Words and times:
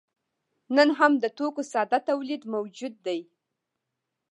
نن 0.75 0.89
هم 0.99 1.11
د 1.23 1.25
توکو 1.37 1.61
ساده 1.73 1.99
تولید 2.09 2.41
موجود 2.53 2.93
دی. 3.05 3.19